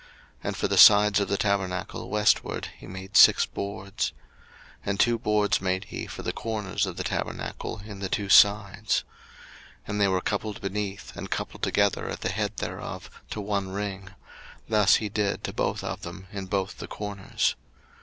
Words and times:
02:036:027 0.01 0.07
And 0.45 0.57
for 0.57 0.67
the 0.67 0.77
sides 0.79 1.19
of 1.19 1.27
the 1.27 1.37
tabernacle 1.37 2.09
westward 2.09 2.69
he 2.75 2.87
made 2.87 3.15
six 3.15 3.45
boards. 3.45 4.13
02:036:028 4.79 4.87
And 4.87 4.99
two 4.99 5.19
boards 5.19 5.61
made 5.61 5.83
he 5.85 6.07
for 6.07 6.23
the 6.23 6.33
corners 6.33 6.87
of 6.87 6.97
the 6.97 7.03
tabernacle 7.03 7.83
in 7.85 7.99
the 7.99 8.09
two 8.09 8.27
sides. 8.27 9.03
02:036:029 9.81 9.89
And 9.89 10.01
they 10.01 10.07
were 10.07 10.21
coupled 10.21 10.59
beneath, 10.59 11.15
and 11.15 11.29
coupled 11.29 11.61
together 11.61 12.09
at 12.09 12.21
the 12.21 12.29
head 12.31 12.57
thereof, 12.57 13.11
to 13.29 13.39
one 13.39 13.69
ring: 13.69 14.09
thus 14.67 14.95
he 14.95 15.07
did 15.07 15.43
to 15.43 15.53
both 15.53 15.83
of 15.83 16.01
them 16.01 16.25
in 16.31 16.47
both 16.47 16.79
the 16.79 16.87
corners. 16.87 17.55